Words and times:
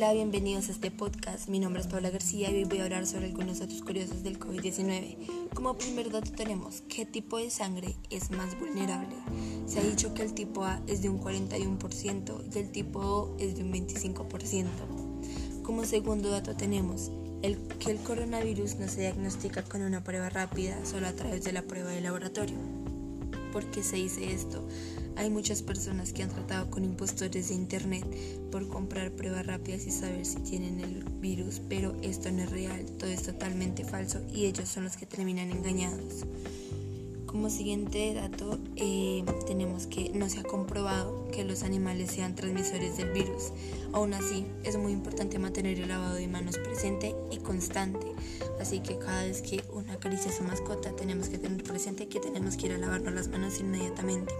Hola, 0.00 0.12
bienvenidos 0.12 0.68
a 0.68 0.70
este 0.70 0.92
podcast. 0.92 1.48
Mi 1.48 1.58
nombre 1.58 1.82
es 1.82 1.88
Paula 1.88 2.10
García 2.10 2.52
y 2.52 2.58
hoy 2.58 2.64
voy 2.66 2.78
a 2.78 2.84
hablar 2.84 3.04
sobre 3.04 3.26
algunos 3.26 3.58
datos 3.58 3.82
curiosos 3.82 4.22
del 4.22 4.38
COVID-19. 4.38 5.48
Como 5.52 5.76
primer 5.76 6.12
dato 6.12 6.30
tenemos 6.30 6.84
qué 6.88 7.04
tipo 7.04 7.36
de 7.36 7.50
sangre 7.50 7.96
es 8.08 8.30
más 8.30 8.56
vulnerable. 8.60 9.16
Se 9.66 9.80
ha 9.80 9.82
dicho 9.82 10.14
que 10.14 10.22
el 10.22 10.34
tipo 10.34 10.64
A 10.64 10.80
es 10.86 11.02
de 11.02 11.08
un 11.08 11.20
41% 11.20 12.54
y 12.54 12.58
el 12.60 12.70
tipo 12.70 13.00
O 13.00 13.36
es 13.40 13.56
de 13.56 13.64
un 13.64 13.72
25%. 13.72 15.62
Como 15.64 15.84
segundo 15.84 16.30
dato 16.30 16.54
tenemos 16.54 17.10
el, 17.42 17.58
que 17.80 17.90
el 17.90 17.98
coronavirus 17.98 18.76
no 18.76 18.86
se 18.86 19.00
diagnostica 19.00 19.64
con 19.64 19.82
una 19.82 20.04
prueba 20.04 20.28
rápida, 20.28 20.78
solo 20.86 21.08
a 21.08 21.12
través 21.12 21.42
de 21.42 21.50
la 21.50 21.62
prueba 21.62 21.90
de 21.90 22.02
laboratorio. 22.02 22.58
¿Por 23.52 23.64
qué 23.72 23.82
se 23.82 23.96
dice 23.96 24.32
esto? 24.32 24.64
Hay 25.18 25.30
muchas 25.30 25.62
personas 25.62 26.12
que 26.12 26.22
han 26.22 26.28
tratado 26.28 26.70
con 26.70 26.84
impostores 26.84 27.48
de 27.48 27.54
internet 27.56 28.06
por 28.52 28.68
comprar 28.68 29.10
pruebas 29.10 29.44
rápidas 29.46 29.84
y 29.88 29.90
saber 29.90 30.24
si 30.24 30.36
tienen 30.36 30.78
el 30.78 31.02
virus, 31.20 31.60
pero 31.68 31.96
esto 32.02 32.30
no 32.30 32.44
es 32.44 32.50
real, 32.50 32.86
todo 33.00 33.10
es 33.10 33.24
totalmente 33.24 33.84
falso 33.84 34.20
y 34.32 34.46
ellos 34.46 34.68
son 34.68 34.84
los 34.84 34.96
que 34.96 35.06
terminan 35.06 35.50
engañados. 35.50 36.24
Como 37.26 37.50
siguiente 37.50 38.14
dato, 38.14 38.60
eh, 38.76 39.24
tenemos 39.48 39.88
que 39.88 40.10
no 40.10 40.28
se 40.28 40.38
ha 40.38 40.44
comprobado 40.44 41.26
que 41.32 41.44
los 41.44 41.64
animales 41.64 42.12
sean 42.12 42.36
transmisores 42.36 42.96
del 42.96 43.10
virus. 43.10 43.52
Aún 43.92 44.12
así, 44.12 44.46
es 44.64 44.76
muy 44.76 44.92
importante 44.92 45.38
mantener 45.38 45.78
el 45.78 45.88
lavado 45.88 46.14
de 46.14 46.28
manos 46.28 46.58
presente 46.58 47.14
y 47.30 47.38
constante. 47.38 48.06
Así 48.60 48.80
que 48.80 48.98
cada 48.98 49.24
vez 49.24 49.42
que 49.42 49.62
una 49.72 49.94
acaricia 49.94 50.30
a 50.30 50.34
su 50.34 50.44
mascota, 50.44 50.92
tenemos 50.92 51.28
que 51.28 51.38
tener 51.38 51.62
presente 51.62 52.08
que 52.08 52.20
tenemos 52.20 52.56
que 52.56 52.66
ir 52.66 52.72
a 52.72 52.78
lavarnos 52.78 53.14
las 53.14 53.28
manos 53.28 53.60
inmediatamente. 53.60 54.34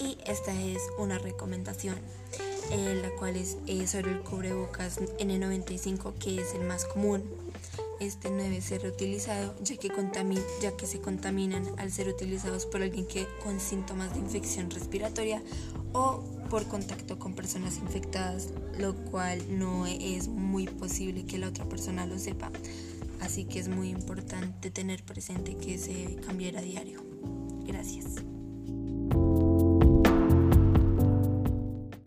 Y 0.00 0.16
esta 0.26 0.58
es 0.60 0.80
una 0.98 1.18
recomendación. 1.18 1.96
Eh, 2.70 3.00
la 3.02 3.10
cual 3.16 3.36
es 3.36 3.58
eh, 3.66 3.86
sobre 3.86 4.12
el 4.12 4.20
cubrebocas 4.20 4.98
N95 5.18 6.14
que 6.14 6.40
es 6.40 6.54
el 6.54 6.62
más 6.62 6.86
común 6.86 7.22
este 8.02 8.30
no 8.30 8.42
debe 8.42 8.60
ser 8.60 8.82
reutilizado 8.82 9.54
ya 9.62 9.76
que, 9.76 9.92
ya 10.60 10.76
que 10.76 10.86
se 10.86 11.00
contaminan 11.00 11.64
al 11.78 11.92
ser 11.92 12.08
utilizados 12.08 12.66
por 12.66 12.82
alguien 12.82 13.06
que 13.06 13.26
con 13.42 13.60
síntomas 13.60 14.14
de 14.14 14.20
infección 14.20 14.70
respiratoria 14.70 15.42
o 15.92 16.22
por 16.50 16.66
contacto 16.66 17.18
con 17.18 17.34
personas 17.34 17.78
infectadas, 17.78 18.48
lo 18.82 18.96
cual 18.96 19.40
no 19.48 19.86
es 19.86 20.26
muy 20.26 20.66
posible 20.66 21.24
que 21.24 21.38
la 21.38 21.48
otra 21.48 21.64
persona 21.64 22.04
lo 22.04 22.18
sepa. 22.18 22.50
Así 23.20 23.44
que 23.44 23.60
es 23.60 23.68
muy 23.68 23.90
importante 23.90 24.72
tener 24.72 25.04
presente 25.04 25.56
que 25.56 25.78
se 25.78 26.16
cambiará 26.26 26.58
a 26.58 26.62
diario. 26.62 27.00
Gracias. 27.64 28.16